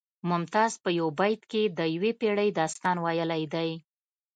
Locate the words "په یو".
0.83-1.07